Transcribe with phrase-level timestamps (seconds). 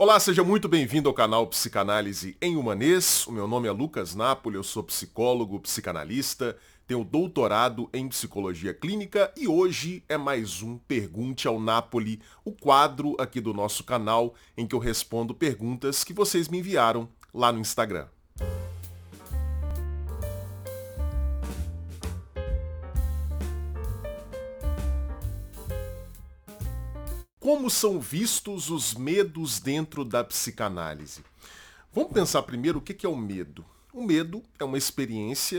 [0.00, 3.26] Olá, seja muito bem-vindo ao canal Psicanálise em Humanês.
[3.26, 9.30] O meu nome é Lucas Napoli, eu sou psicólogo, psicanalista, tenho doutorado em psicologia clínica
[9.36, 14.66] e hoje é mais um Pergunte ao Napoli, o quadro aqui do nosso canal em
[14.66, 18.06] que eu respondo perguntas que vocês me enviaram lá no Instagram.
[27.40, 31.24] Como são vistos os medos dentro da psicanálise?
[31.90, 33.64] Vamos pensar primeiro o que é o medo.
[33.94, 35.58] O medo é uma experiência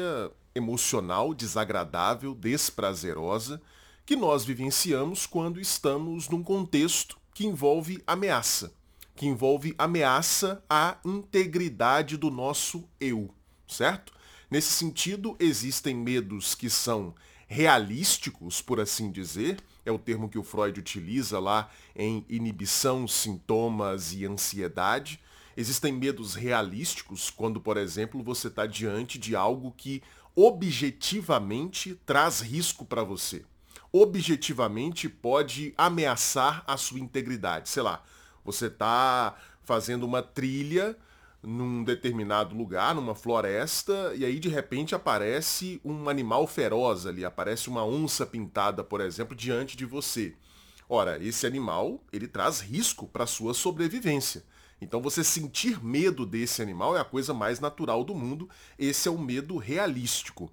[0.54, 3.60] emocional desagradável, desprazerosa,
[4.06, 8.72] que nós vivenciamos quando estamos num contexto que envolve ameaça,
[9.16, 13.34] que envolve ameaça à integridade do nosso eu,
[13.68, 14.14] certo?
[14.52, 17.16] Nesse sentido, existem medos que são
[17.48, 24.14] realísticos, por assim dizer, é o termo que o Freud utiliza lá em inibição, sintomas
[24.14, 25.20] e ansiedade.
[25.56, 30.02] Existem medos realísticos quando, por exemplo, você está diante de algo que
[30.36, 33.44] objetivamente traz risco para você.
[33.92, 37.70] Objetivamente pode ameaçar a sua integridade.
[37.70, 38.02] Sei lá,
[38.46, 40.98] você está fazendo uma trilha
[41.44, 47.68] num determinado lugar, numa floresta, e aí de repente aparece um animal feroz ali, aparece
[47.68, 50.36] uma onça pintada, por exemplo, diante de você.
[50.88, 54.44] Ora, esse animal, ele traz risco para sua sobrevivência.
[54.80, 59.12] Então você sentir medo desse animal é a coisa mais natural do mundo, esse é
[59.12, 60.52] o medo realístico.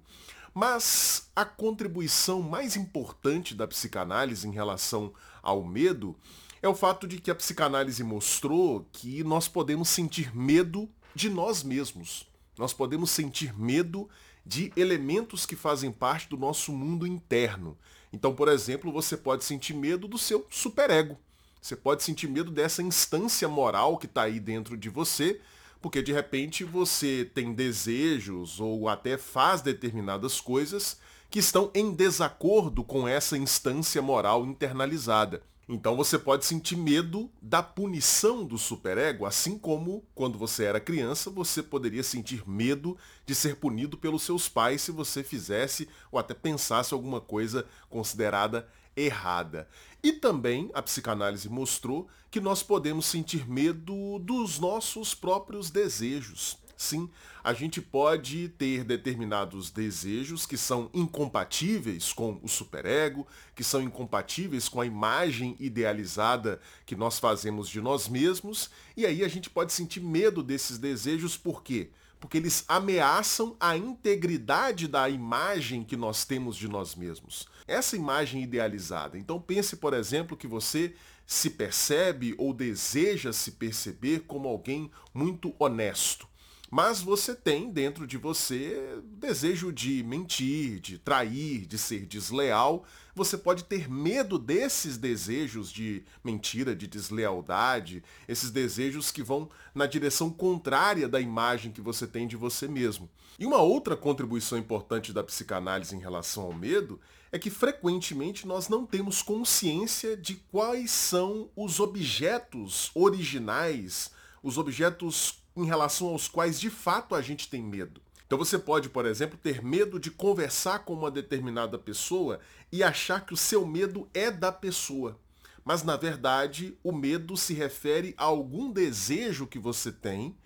[0.53, 6.15] Mas a contribuição mais importante da psicanálise em relação ao medo
[6.61, 11.63] é o fato de que a psicanálise mostrou que nós podemos sentir medo de nós
[11.63, 12.27] mesmos.
[12.57, 14.09] Nós podemos sentir medo
[14.45, 17.77] de elementos que fazem parte do nosso mundo interno.
[18.11, 21.17] Então, por exemplo, você pode sentir medo do seu superego.
[21.61, 25.39] Você pode sentir medo dessa instância moral que está aí dentro de você,
[25.81, 30.97] porque de repente você tem desejos ou até faz determinadas coisas
[31.29, 35.43] que estão em desacordo com essa instância moral internalizada.
[35.71, 41.29] Então você pode sentir medo da punição do superego, assim como quando você era criança,
[41.29, 46.33] você poderia sentir medo de ser punido pelos seus pais se você fizesse ou até
[46.33, 49.69] pensasse alguma coisa considerada errada.
[50.01, 56.57] E também a psicanálise mostrou que nós podemos sentir medo dos nossos próprios desejos.
[56.81, 57.09] Sim,
[57.43, 64.69] a gente pode ter determinados desejos que são incompatíveis com o superego, que são incompatíveis
[64.69, 69.73] com a imagem idealizada que nós fazemos de nós mesmos, e aí a gente pode
[69.73, 71.89] sentir medo desses desejos por quê?
[72.17, 77.45] Porque eles ameaçam a integridade da imagem que nós temos de nós mesmos.
[77.67, 79.17] Essa imagem idealizada.
[79.17, 85.53] Então pense, por exemplo, que você se percebe ou deseja se perceber como alguém muito
[85.59, 86.29] honesto
[86.69, 92.85] mas você tem dentro de você desejo de mentir, de trair, de ser desleal.
[93.15, 99.87] Você pode ter medo desses desejos de mentira, de deslealdade, esses desejos que vão na
[99.87, 103.09] direção contrária da imagem que você tem de você mesmo.
[103.39, 106.99] E uma outra contribuição importante da psicanálise em relação ao medo
[107.31, 114.11] é que frequentemente nós não temos consciência de quais são os objetos originais,
[114.43, 118.01] os objetos em relação aos quais de fato a gente tem medo.
[118.25, 122.39] Então você pode, por exemplo, ter medo de conversar com uma determinada pessoa
[122.71, 125.19] e achar que o seu medo é da pessoa.
[125.65, 130.37] Mas na verdade, o medo se refere a algum desejo que você tem,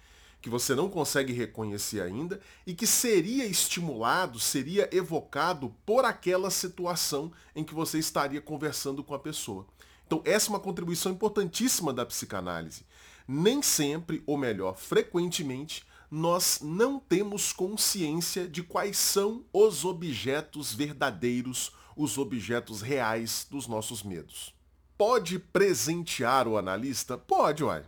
[0.42, 7.32] que você não consegue reconhecer ainda e que seria estimulado, seria evocado por aquela situação
[7.54, 9.68] em que você estaria conversando com a pessoa.
[10.06, 12.86] Então, essa é uma contribuição importantíssima da psicanálise
[13.28, 21.72] nem sempre, ou melhor, frequentemente, nós não temos consciência de quais são os objetos verdadeiros,
[21.96, 24.54] os objetos reais dos nossos medos.
[24.98, 27.18] Pode presentear o analista?
[27.18, 27.84] Pode, uai.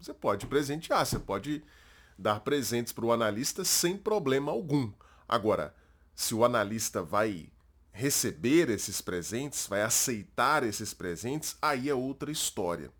[0.00, 1.62] Você pode presentear, você pode
[2.18, 4.90] dar presentes para o analista sem problema algum.
[5.28, 5.74] Agora,
[6.14, 7.50] se o analista vai
[7.92, 12.90] receber esses presentes, vai aceitar esses presentes, aí é outra história.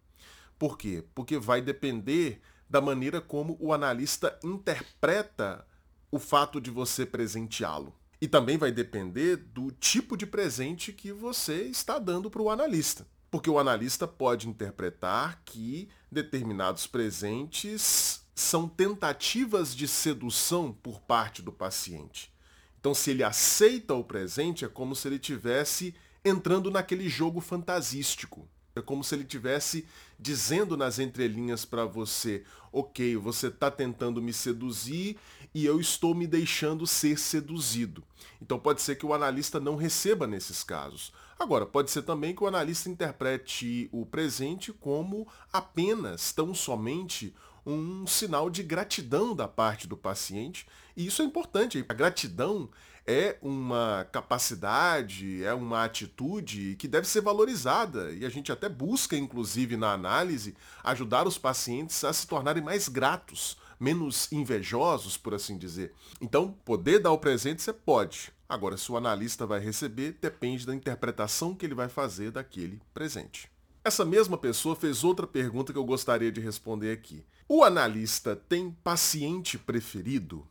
[0.58, 1.04] Por quê?
[1.14, 5.66] Porque vai depender da maneira como o analista interpreta
[6.10, 7.94] o fato de você presenteá-lo.
[8.20, 13.06] E também vai depender do tipo de presente que você está dando para o analista.
[13.30, 21.52] Porque o analista pode interpretar que determinados presentes são tentativas de sedução por parte do
[21.52, 22.32] paciente.
[22.80, 25.94] Então, se ele aceita o presente, é como se ele tivesse
[26.24, 28.48] entrando naquele jogo fantasístico.
[28.74, 29.86] É como se ele tivesse
[30.18, 35.16] dizendo nas entrelinhas para você, ok, você está tentando me seduzir
[35.54, 38.02] e eu estou me deixando ser seduzido.
[38.40, 41.12] Então pode ser que o analista não receba nesses casos.
[41.38, 47.34] Agora, pode ser também que o analista interprete o presente como apenas, tão somente,
[47.66, 50.66] um sinal de gratidão da parte do paciente.
[50.96, 51.84] E isso é importante.
[51.88, 52.70] A gratidão
[53.06, 58.10] é uma capacidade, é uma atitude que deve ser valorizada.
[58.12, 62.88] E a gente até busca, inclusive na análise, ajudar os pacientes a se tornarem mais
[62.88, 65.92] gratos, menos invejosos, por assim dizer.
[66.20, 68.32] Então, poder dar o presente você pode.
[68.48, 73.50] Agora, se o analista vai receber, depende da interpretação que ele vai fazer daquele presente.
[73.84, 77.24] Essa mesma pessoa fez outra pergunta que eu gostaria de responder aqui.
[77.48, 80.44] O analista tem paciente preferido?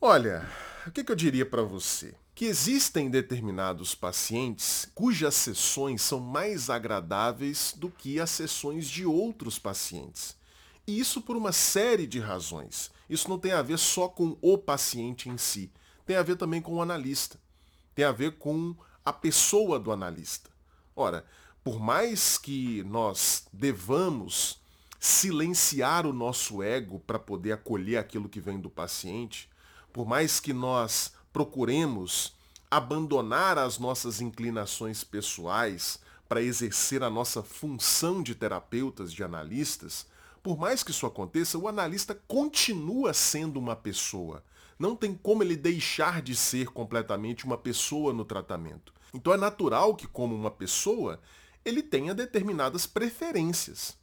[0.00, 0.48] Olha,
[0.86, 2.14] o que, que eu diria para você?
[2.34, 9.58] Que existem determinados pacientes cujas sessões são mais agradáveis do que as sessões de outros
[9.58, 10.36] pacientes.
[10.86, 12.90] E isso por uma série de razões.
[13.10, 15.72] Isso não tem a ver só com o paciente em si,
[16.06, 17.38] tem a ver também com o analista.
[17.94, 18.74] Tem a ver com
[19.04, 20.48] a pessoa do analista.
[20.96, 21.26] Ora,
[21.62, 24.60] por mais que nós devamos
[24.98, 29.50] silenciar o nosso ego para poder acolher aquilo que vem do paciente,
[29.92, 32.34] por mais que nós procuremos
[32.70, 35.98] abandonar as nossas inclinações pessoais
[36.28, 40.06] para exercer a nossa função de terapeutas, de analistas,
[40.42, 44.44] por mais que isso aconteça, o analista continua sendo uma pessoa.
[44.78, 48.92] Não tem como ele deixar de ser completamente uma pessoa no tratamento.
[49.12, 51.20] Então é natural que, como uma pessoa,
[51.64, 53.96] ele tenha determinadas preferências.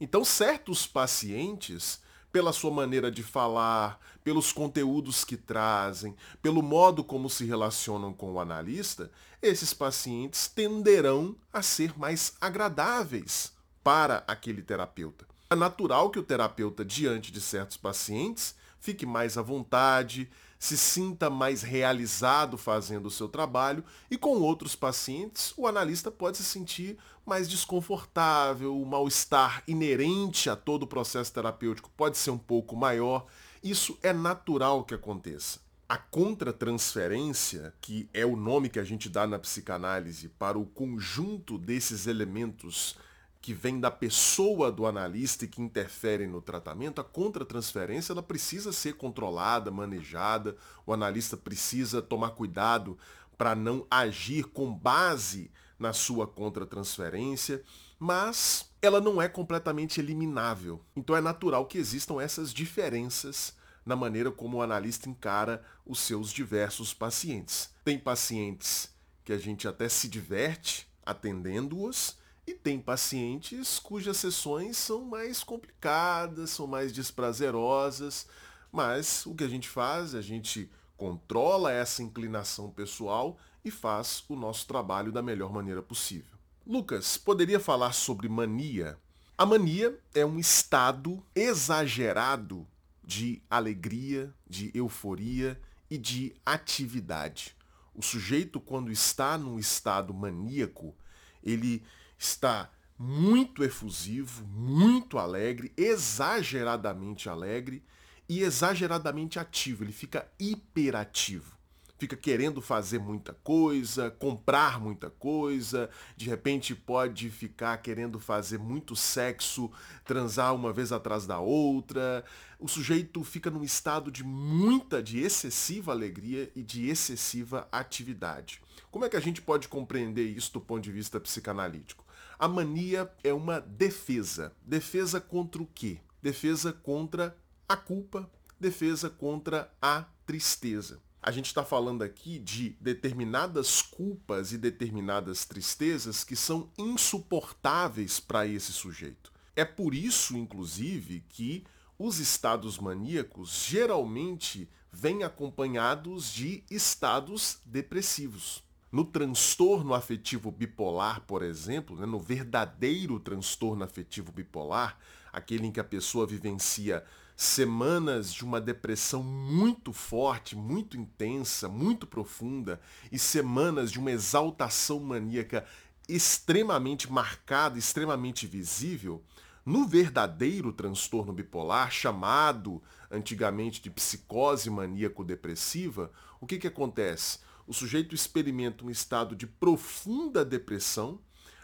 [0.00, 2.00] Então, certos pacientes,
[2.34, 8.32] pela sua maneira de falar, pelos conteúdos que trazem, pelo modo como se relacionam com
[8.32, 9.08] o analista,
[9.40, 13.52] esses pacientes tenderão a ser mais agradáveis
[13.84, 15.24] para aquele terapeuta.
[15.48, 20.28] É natural que o terapeuta, diante de certos pacientes, fique mais à vontade,
[20.64, 26.38] se sinta mais realizado fazendo o seu trabalho e com outros pacientes o analista pode
[26.38, 26.96] se sentir
[27.26, 33.26] mais desconfortável, o mal-estar inerente a todo o processo terapêutico pode ser um pouco maior.
[33.62, 35.60] Isso é natural que aconteça.
[35.86, 41.58] A contratransferência, que é o nome que a gente dá na psicanálise para o conjunto
[41.58, 42.96] desses elementos
[43.44, 48.72] que vem da pessoa do analista e que interferem no tratamento, a contratransferência ela precisa
[48.72, 50.56] ser controlada, manejada,
[50.86, 52.96] o analista precisa tomar cuidado
[53.36, 57.62] para não agir com base na sua contratransferência,
[57.98, 60.80] mas ela não é completamente eliminável.
[60.96, 63.54] Então é natural que existam essas diferenças
[63.84, 67.68] na maneira como o analista encara os seus diversos pacientes.
[67.84, 68.90] Tem pacientes
[69.22, 76.50] que a gente até se diverte atendendo-os, e tem pacientes cujas sessões são mais complicadas,
[76.50, 78.26] são mais desprazerosas,
[78.70, 84.36] mas o que a gente faz, a gente controla essa inclinação pessoal e faz o
[84.36, 86.34] nosso trabalho da melhor maneira possível.
[86.66, 88.98] Lucas, poderia falar sobre mania?
[89.36, 92.66] A mania é um estado exagerado
[93.02, 95.60] de alegria, de euforia
[95.90, 97.56] e de atividade.
[97.94, 100.94] O sujeito, quando está num estado maníaco,
[101.42, 101.84] ele
[102.24, 107.84] está muito efusivo, muito alegre, exageradamente alegre
[108.28, 109.84] e exageradamente ativo.
[109.84, 111.54] Ele fica hiperativo.
[111.96, 118.96] Fica querendo fazer muita coisa, comprar muita coisa, de repente pode ficar querendo fazer muito
[118.96, 119.70] sexo,
[120.04, 122.24] transar uma vez atrás da outra.
[122.58, 128.60] O sujeito fica num estado de muita, de excessiva alegria e de excessiva atividade.
[128.90, 132.03] Como é que a gente pode compreender isso do ponto de vista psicanalítico?
[132.38, 134.52] A mania é uma defesa.
[134.62, 135.98] Defesa contra o quê?
[136.22, 137.36] Defesa contra
[137.68, 141.00] a culpa, defesa contra a tristeza.
[141.22, 148.46] A gente está falando aqui de determinadas culpas e determinadas tristezas que são insuportáveis para
[148.46, 149.32] esse sujeito.
[149.56, 151.64] É por isso, inclusive, que
[151.98, 158.62] os estados maníacos geralmente vêm acompanhados de estados depressivos.
[158.94, 164.96] No transtorno afetivo bipolar, por exemplo, né, no verdadeiro transtorno afetivo bipolar,
[165.32, 172.06] aquele em que a pessoa vivencia semanas de uma depressão muito forte, muito intensa, muito
[172.06, 175.66] profunda, e semanas de uma exaltação maníaca
[176.08, 179.24] extremamente marcada, extremamente visível,
[179.66, 187.40] no verdadeiro transtorno bipolar, chamado antigamente de psicose maníaco-depressiva, o que, que acontece?
[187.66, 191.18] O sujeito experimenta um estado de profunda depressão,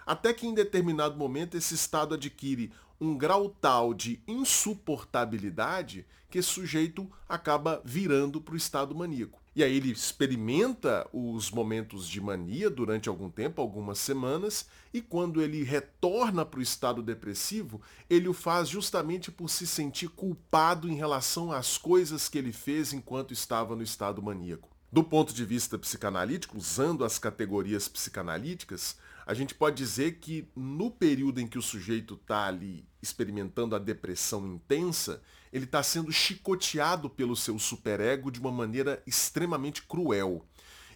[0.06, 6.48] até que em determinado momento esse estado adquire um grau tal de insuportabilidade que esse
[6.48, 9.40] sujeito acaba virando para o estado maníaco.
[9.54, 15.42] E aí ele experimenta os momentos de mania durante algum tempo, algumas semanas, e quando
[15.42, 20.94] ele retorna para o estado depressivo, ele o faz justamente por se sentir culpado em
[20.94, 24.69] relação às coisas que ele fez enquanto estava no estado maníaco.
[24.92, 30.90] Do ponto de vista psicanalítico, usando as categorias psicanalíticas, a gente pode dizer que no
[30.90, 37.08] período em que o sujeito está ali experimentando a depressão intensa, ele está sendo chicoteado
[37.08, 40.44] pelo seu superego de uma maneira extremamente cruel.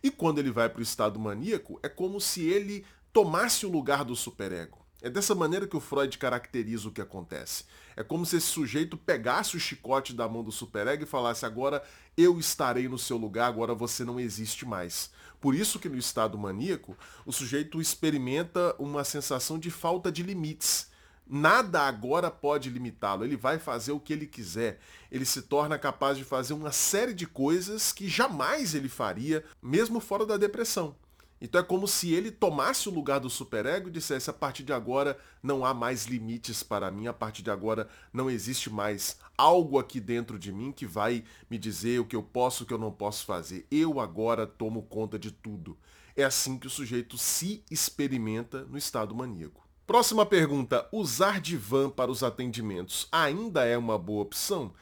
[0.02, 4.04] E quando ele vai para o estado maníaco, é como se ele tomasse o lugar
[4.04, 4.83] do superego.
[5.04, 7.64] É dessa maneira que o Freud caracteriza o que acontece.
[7.94, 11.84] É como se esse sujeito pegasse o chicote da mão do superego e falasse: agora
[12.16, 15.10] eu estarei no seu lugar, agora você não existe mais.
[15.42, 16.96] Por isso que no estado maníaco,
[17.26, 20.90] o sujeito experimenta uma sensação de falta de limites.
[21.26, 23.24] Nada agora pode limitá-lo.
[23.26, 24.80] Ele vai fazer o que ele quiser.
[25.12, 30.00] Ele se torna capaz de fazer uma série de coisas que jamais ele faria, mesmo
[30.00, 30.96] fora da depressão.
[31.40, 34.72] Então é como se ele tomasse o lugar do superego e dissesse: a partir de
[34.72, 39.78] agora não há mais limites para mim, a partir de agora não existe mais algo
[39.78, 42.78] aqui dentro de mim que vai me dizer o que eu posso o que eu
[42.78, 43.66] não posso fazer.
[43.70, 45.76] Eu agora tomo conta de tudo.
[46.16, 49.66] É assim que o sujeito se experimenta no estado maníaco.
[49.86, 54.72] Próxima pergunta: usar divã para os atendimentos ainda é uma boa opção?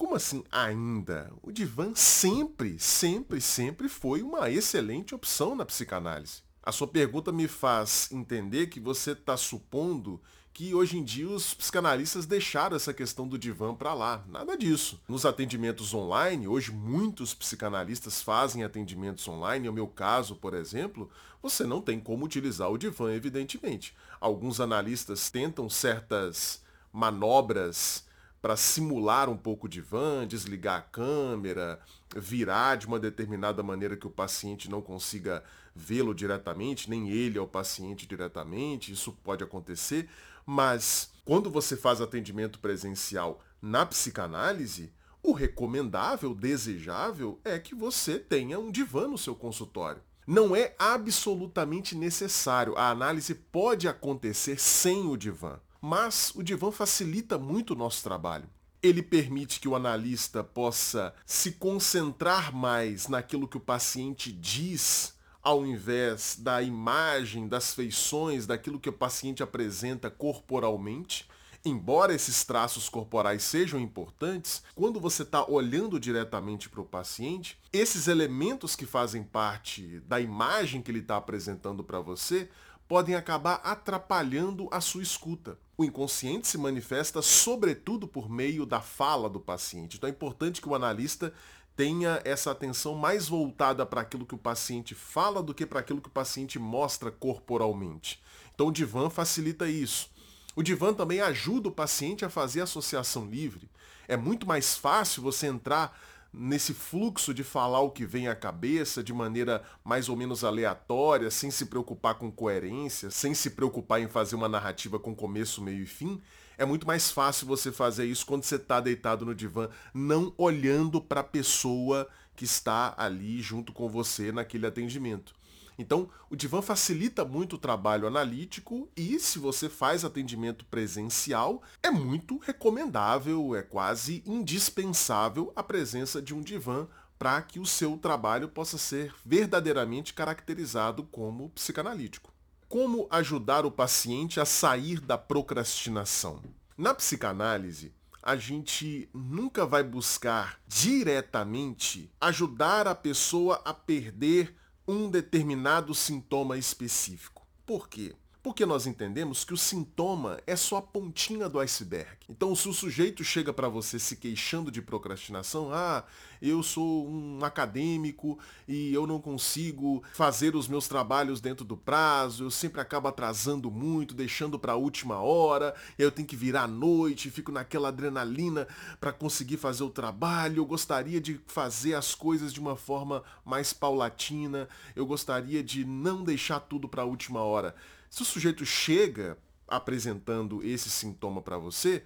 [0.00, 1.30] Como assim ainda?
[1.42, 6.40] O divã sempre, sempre, sempre foi uma excelente opção na psicanálise.
[6.62, 10.18] A sua pergunta me faz entender que você está supondo
[10.54, 14.24] que hoje em dia os psicanalistas deixaram essa questão do divã para lá.
[14.26, 14.98] Nada disso.
[15.06, 19.66] Nos atendimentos online, hoje muitos psicanalistas fazem atendimentos online.
[19.66, 21.10] No meu caso, por exemplo,
[21.42, 23.94] você não tem como utilizar o divã, evidentemente.
[24.18, 28.08] Alguns analistas tentam certas manobras
[28.40, 31.78] para simular um pouco de van, desligar a câmera,
[32.16, 35.44] virar de uma determinada maneira que o paciente não consiga
[35.74, 40.08] vê-lo diretamente, nem ele ao paciente diretamente, isso pode acontecer,
[40.44, 44.92] mas quando você faz atendimento presencial na psicanálise,
[45.22, 50.02] o recomendável, desejável é que você tenha um divã no seu consultório.
[50.26, 52.76] Não é absolutamente necessário.
[52.76, 58.48] A análise pode acontecer sem o divã mas o divã facilita muito o nosso trabalho.
[58.82, 65.66] Ele permite que o analista possa se concentrar mais naquilo que o paciente diz, ao
[65.66, 71.28] invés da imagem, das feições, daquilo que o paciente apresenta corporalmente.
[71.62, 78.08] Embora esses traços corporais sejam importantes, quando você está olhando diretamente para o paciente, esses
[78.08, 82.48] elementos que fazem parte da imagem que ele está apresentando para você
[82.88, 85.58] podem acabar atrapalhando a sua escuta.
[85.80, 89.96] O inconsciente se manifesta sobretudo por meio da fala do paciente.
[89.96, 91.32] Então é importante que o analista
[91.74, 96.02] tenha essa atenção mais voltada para aquilo que o paciente fala do que para aquilo
[96.02, 98.22] que o paciente mostra corporalmente.
[98.54, 100.10] Então o divã facilita isso.
[100.54, 103.66] O divã também ajuda o paciente a fazer associação livre.
[104.06, 105.98] É muito mais fácil você entrar
[106.32, 111.30] nesse fluxo de falar o que vem à cabeça de maneira mais ou menos aleatória,
[111.30, 115.82] sem se preocupar com coerência, sem se preocupar em fazer uma narrativa com começo, meio
[115.82, 116.20] e fim,
[116.56, 121.00] é muito mais fácil você fazer isso quando você está deitado no divã, não olhando
[121.00, 122.06] para a pessoa
[122.36, 125.34] que está ali junto com você naquele atendimento.
[125.80, 131.90] Então, o divã facilita muito o trabalho analítico e se você faz atendimento presencial, é
[131.90, 136.86] muito recomendável, é quase indispensável a presença de um divã
[137.18, 142.30] para que o seu trabalho possa ser verdadeiramente caracterizado como psicanalítico.
[142.68, 146.42] Como ajudar o paciente a sair da procrastinação?
[146.76, 154.59] Na psicanálise, a gente nunca vai buscar diretamente ajudar a pessoa a perder
[154.90, 157.46] um determinado sintoma específico.
[157.64, 158.14] Por quê?
[158.42, 162.16] Porque nós entendemos que o sintoma é só a pontinha do iceberg.
[162.26, 166.04] Então, se o sujeito chega para você se queixando de procrastinação, ah,
[166.40, 172.44] eu sou um acadêmico e eu não consigo fazer os meus trabalhos dentro do prazo,
[172.44, 176.68] eu sempre acabo atrasando muito, deixando para a última hora, eu tenho que virar à
[176.68, 178.66] noite, fico naquela adrenalina
[178.98, 183.74] para conseguir fazer o trabalho, eu gostaria de fazer as coisas de uma forma mais
[183.74, 184.66] paulatina,
[184.96, 187.74] eu gostaria de não deixar tudo para a última hora.
[188.10, 189.38] Se o sujeito chega
[189.68, 192.02] apresentando esse sintoma para você,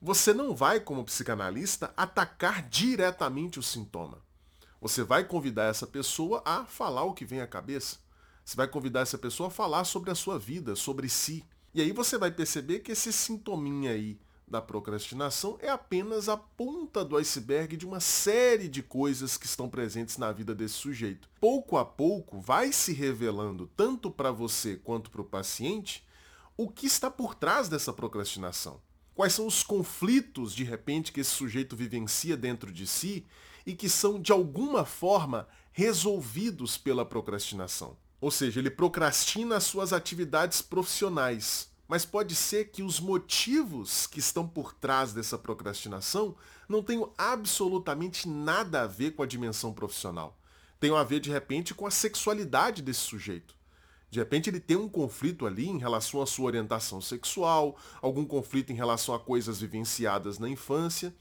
[0.00, 4.22] você não vai, como psicanalista, atacar diretamente o sintoma.
[4.80, 7.98] Você vai convidar essa pessoa a falar o que vem à cabeça.
[8.44, 11.44] Você vai convidar essa pessoa a falar sobre a sua vida, sobre si.
[11.74, 14.18] E aí você vai perceber que esse sintominha aí
[14.50, 19.68] da procrastinação é apenas a ponta do iceberg de uma série de coisas que estão
[19.68, 21.28] presentes na vida desse sujeito.
[21.40, 26.04] Pouco a pouco vai se revelando, tanto para você quanto para o paciente,
[26.56, 28.80] o que está por trás dessa procrastinação.
[29.14, 33.24] Quais são os conflitos, de repente, que esse sujeito vivencia dentro de si
[33.64, 37.96] e que são, de alguma forma, resolvidos pela procrastinação.
[38.20, 41.69] Ou seja, ele procrastina as suas atividades profissionais.
[41.90, 46.36] Mas pode ser que os motivos que estão por trás dessa procrastinação
[46.68, 50.38] não tenham absolutamente nada a ver com a dimensão profissional.
[50.78, 53.56] Tenham a ver, de repente, com a sexualidade desse sujeito.
[54.08, 58.70] De repente ele tem um conflito ali em relação à sua orientação sexual, algum conflito
[58.70, 61.12] em relação a coisas vivenciadas na infância.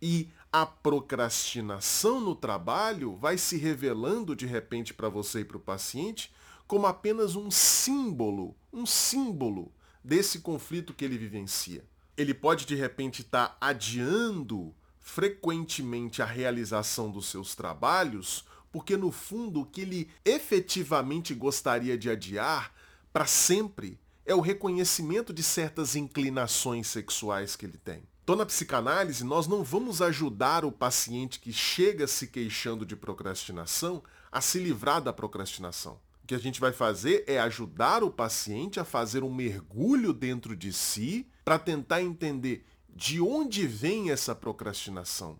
[0.00, 5.60] E a procrastinação no trabalho vai se revelando de repente para você e para o
[5.60, 6.32] paciente
[6.68, 9.72] como apenas um símbolo, um símbolo
[10.04, 11.82] desse conflito que ele vivencia.
[12.16, 19.10] Ele pode de repente estar tá adiando frequentemente a realização dos seus trabalhos, porque no
[19.10, 22.72] fundo o que ele efetivamente gostaria de adiar
[23.12, 28.02] para sempre é o reconhecimento de certas inclinações sexuais que ele tem.
[28.22, 34.02] Então, na psicanálise, nós não vamos ajudar o paciente que chega se queixando de procrastinação
[34.32, 36.00] a se livrar da procrastinação.
[36.24, 40.56] O que a gente vai fazer é ajudar o paciente a fazer um mergulho dentro
[40.56, 45.38] de si para tentar entender de onde vem essa procrastinação,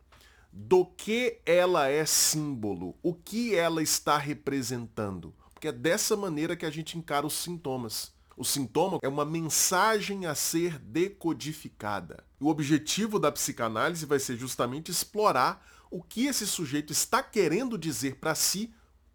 [0.53, 5.35] do que ela é símbolo, o que ela está representando.
[5.55, 8.13] Porque é dessa maneira que a gente encara os sintomas.
[8.37, 12.23] O sintoma é uma mensagem a ser decodificada.
[12.39, 18.17] O objetivo da psicanálise vai ser justamente explorar o que esse sujeito está querendo dizer
[18.17, 18.71] para si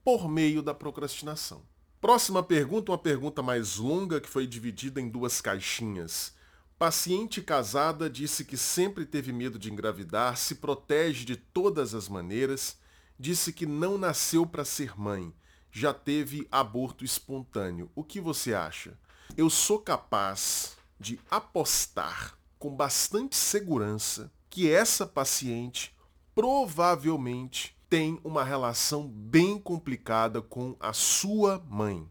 [0.10, 1.62] por meio da procrastinação.
[2.02, 6.34] Próxima pergunta, uma pergunta mais longa que foi dividida em duas caixinhas.
[6.80, 12.80] Paciente casada disse que sempre teve medo de engravidar, se protege de todas as maneiras,
[13.20, 15.32] disse que não nasceu para ser mãe,
[15.72, 17.92] já teve aborto espontâneo.
[17.94, 18.98] O que você acha?
[19.38, 25.96] Eu sou capaz de apostar com bastante segurança que essa paciente
[26.34, 32.08] provavelmente tem uma relação bem complicada com a sua mãe.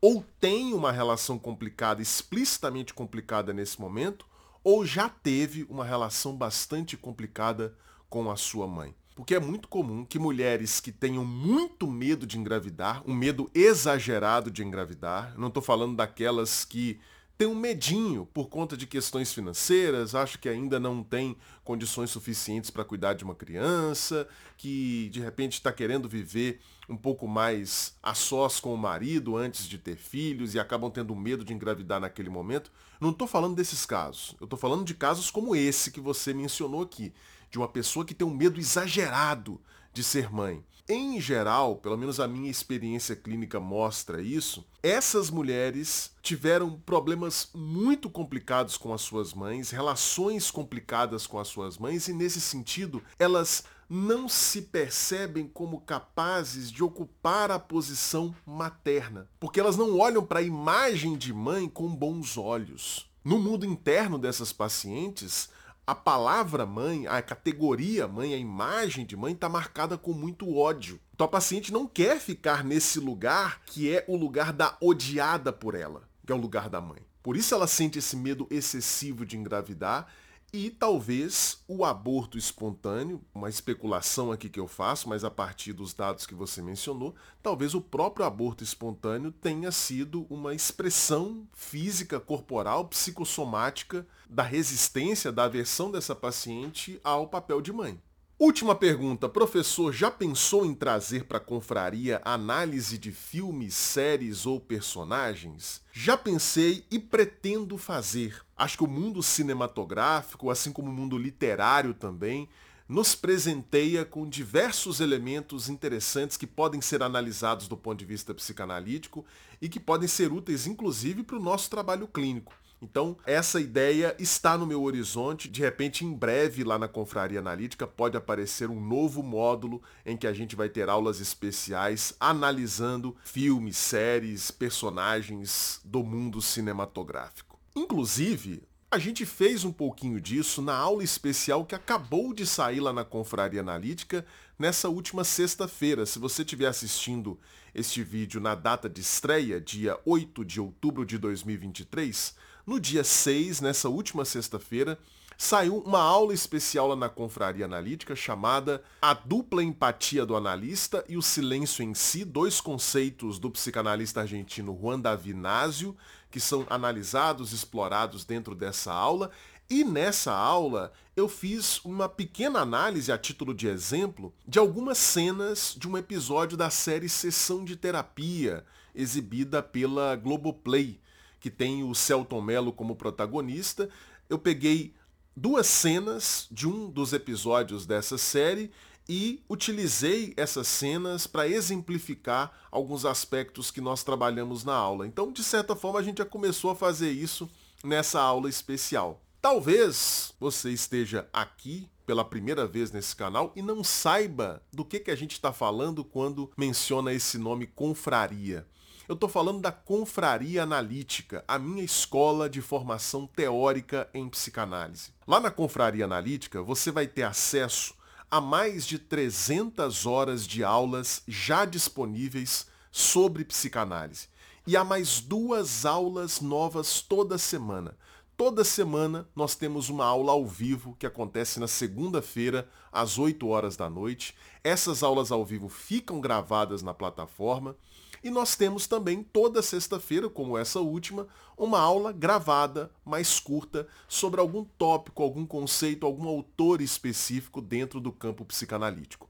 [0.00, 4.26] Ou tem uma relação complicada, explicitamente complicada nesse momento,
[4.62, 7.74] ou já teve uma relação bastante complicada
[8.10, 8.94] com a sua mãe.
[9.16, 14.50] Porque é muito comum que mulheres que tenham muito medo de engravidar, um medo exagerado
[14.50, 17.00] de engravidar, não estou falando daquelas que
[17.38, 22.68] tem um medinho por conta de questões financeiras, acho que ainda não tem condições suficientes
[22.68, 28.12] para cuidar de uma criança, que de repente está querendo viver um pouco mais a
[28.12, 32.28] sós com o marido antes de ter filhos e acabam tendo medo de engravidar naquele
[32.28, 32.72] momento.
[33.00, 34.34] Não estou falando desses casos.
[34.40, 37.14] Eu estou falando de casos como esse que você mencionou aqui,
[37.52, 39.60] de uma pessoa que tem um medo exagerado
[39.92, 40.64] de ser mãe.
[40.90, 48.08] Em geral, pelo menos a minha experiência clínica mostra isso, essas mulheres tiveram problemas muito
[48.08, 53.64] complicados com as suas mães, relações complicadas com as suas mães, e nesse sentido, elas
[53.86, 60.38] não se percebem como capazes de ocupar a posição materna, porque elas não olham para
[60.38, 63.10] a imagem de mãe com bons olhos.
[63.22, 65.50] No mundo interno dessas pacientes,
[65.88, 71.00] a palavra mãe, a categoria mãe, a imagem de mãe está marcada com muito ódio.
[71.14, 75.74] Então a paciente não quer ficar nesse lugar que é o lugar da odiada por
[75.74, 76.98] ela, que é o lugar da mãe.
[77.22, 80.12] Por isso ela sente esse medo excessivo de engravidar
[80.52, 85.92] e talvez o aborto espontâneo, uma especulação aqui que eu faço, mas a partir dos
[85.92, 92.86] dados que você mencionou, talvez o próprio aborto espontâneo tenha sido uma expressão física, corporal,
[92.86, 98.00] psicossomática da resistência, da aversão dessa paciente ao papel de mãe.
[98.40, 104.60] Última pergunta, professor, já pensou em trazer para a confraria análise de filmes, séries ou
[104.60, 105.82] personagens?
[105.92, 108.40] Já pensei e pretendo fazer.
[108.56, 112.48] Acho que o mundo cinematográfico, assim como o mundo literário também,
[112.88, 119.26] nos presenteia com diversos elementos interessantes que podem ser analisados do ponto de vista psicanalítico
[119.60, 122.54] e que podem ser úteis inclusive para o nosso trabalho clínico.
[122.80, 125.48] Então, essa ideia está no meu horizonte.
[125.48, 130.26] De repente, em breve, lá na Confraria Analítica, pode aparecer um novo módulo em que
[130.26, 137.58] a gente vai ter aulas especiais analisando filmes, séries, personagens do mundo cinematográfico.
[137.74, 142.90] Inclusive, A gente fez um pouquinho disso na aula especial que acabou de sair lá
[142.90, 144.24] na Confraria Analítica
[144.58, 146.06] nessa última sexta-feira.
[146.06, 147.38] Se você estiver assistindo
[147.74, 152.34] este vídeo na data de estreia, dia 8 de outubro de 2023,
[152.68, 154.98] no dia 6, nessa última sexta-feira,
[155.38, 161.16] saiu uma aula especial lá na Confraria Analítica chamada A Dupla Empatia do Analista e
[161.16, 165.96] o Silêncio em Si, dois conceitos do psicanalista argentino Juan Davinásio,
[166.30, 169.30] que são analisados, explorados dentro dessa aula.
[169.70, 175.74] E nessa aula eu fiz uma pequena análise a título de exemplo de algumas cenas
[175.74, 178.62] de um episódio da série Sessão de Terapia,
[178.94, 181.00] exibida pela Globoplay,
[181.40, 183.88] que tem o Celton Mello como protagonista.
[184.28, 184.94] Eu peguei
[185.36, 188.70] duas cenas de um dos episódios dessa série
[189.08, 195.06] e utilizei essas cenas para exemplificar alguns aspectos que nós trabalhamos na aula.
[195.06, 197.48] Então, de certa forma, a gente já começou a fazer isso
[197.82, 199.22] nessa aula especial.
[199.40, 205.10] Talvez você esteja aqui pela primeira vez nesse canal e não saiba do que, que
[205.10, 208.66] a gente está falando quando menciona esse nome confraria.
[209.08, 215.14] Eu estou falando da Confraria Analítica, a minha escola de formação teórica em psicanálise.
[215.26, 217.94] Lá na Confraria Analítica, você vai ter acesso
[218.30, 224.28] a mais de 300 horas de aulas já disponíveis sobre psicanálise.
[224.66, 227.96] E há mais duas aulas novas toda semana.
[228.36, 233.74] Toda semana nós temos uma aula ao vivo que acontece na segunda-feira, às 8 horas
[233.74, 234.34] da noite.
[234.62, 237.74] Essas aulas ao vivo ficam gravadas na plataforma
[238.22, 241.26] e nós temos também toda sexta-feira, como essa última,
[241.56, 248.12] uma aula gravada, mais curta, sobre algum tópico, algum conceito, algum autor específico dentro do
[248.12, 249.28] campo psicanalítico.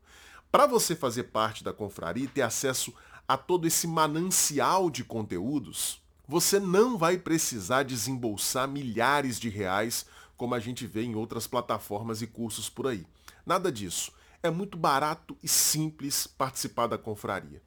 [0.51, 2.92] Para você fazer parte da confraria e ter acesso
[3.27, 10.55] a todo esse manancial de conteúdos, você não vai precisar desembolsar milhares de reais como
[10.55, 13.07] a gente vê em outras plataformas e cursos por aí.
[13.44, 14.12] Nada disso.
[14.40, 17.61] É muito barato e simples participar da confraria.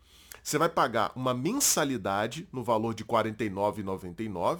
[0.44, 4.60] Você vai pagar uma mensalidade no valor de R$ 49,99,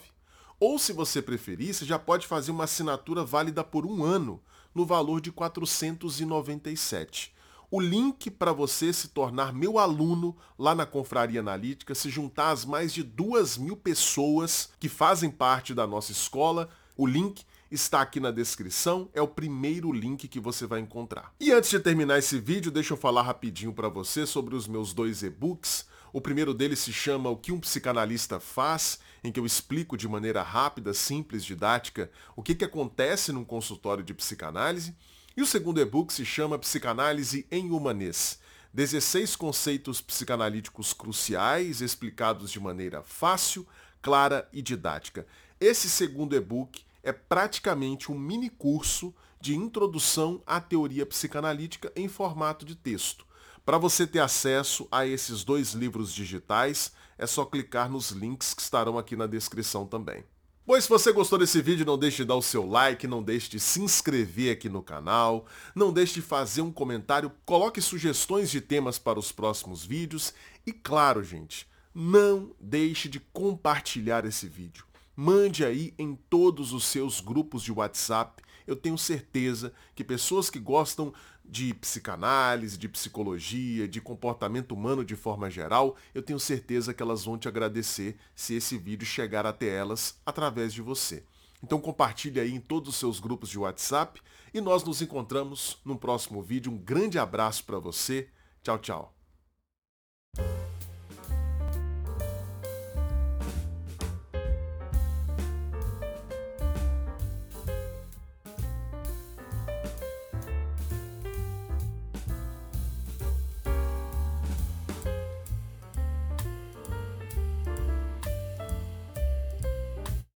[0.60, 4.42] ou se você preferir, você já pode fazer uma assinatura válida por um ano
[4.76, 7.34] no valor de R$ 497.
[7.74, 12.66] O link para você se tornar meu aluno lá na Confraria Analítica, se juntar às
[12.66, 18.20] mais de duas mil pessoas que fazem parte da nossa escola, o link está aqui
[18.20, 21.34] na descrição, é o primeiro link que você vai encontrar.
[21.40, 24.94] E antes de terminar esse vídeo, deixa eu falar rapidinho para você sobre os meus
[24.94, 25.86] dois e-books.
[26.12, 30.08] O primeiro deles se chama O que um psicanalista faz, em que eu explico de
[30.08, 34.94] maneira rápida, simples, didática, o que, que acontece num consultório de psicanálise.
[35.36, 38.40] E o segundo e-book se chama Psicanálise em Humanês.
[38.74, 43.66] 16 conceitos psicanalíticos cruciais explicados de maneira fácil,
[44.02, 45.26] clara e didática.
[45.60, 52.66] Esse segundo e-book é praticamente um mini curso de introdução à teoria psicanalítica em formato
[52.66, 53.26] de texto.
[53.66, 58.62] Para você ter acesso a esses dois livros digitais, é só clicar nos links que
[58.62, 60.24] estarão aqui na descrição também.
[60.66, 63.50] Pois se você gostou desse vídeo, não deixe de dar o seu like, não deixe
[63.50, 68.62] de se inscrever aqui no canal, não deixe de fazer um comentário, coloque sugestões de
[68.62, 70.34] temas para os próximos vídeos
[70.66, 74.86] e claro, gente, não deixe de compartilhar esse vídeo.
[75.16, 78.42] Mande aí em todos os seus grupos de WhatsApp.
[78.66, 85.16] Eu tenho certeza que pessoas que gostam de psicanálise, de psicologia, de comportamento humano de
[85.16, 89.68] forma geral, eu tenho certeza que elas vão te agradecer se esse vídeo chegar até
[89.68, 91.24] elas através de você.
[91.64, 94.22] Então compartilhe aí em todos os seus grupos de WhatsApp
[94.54, 96.72] e nós nos encontramos no próximo vídeo.
[96.72, 98.30] Um grande abraço para você.
[98.64, 99.16] Tchau, tchau.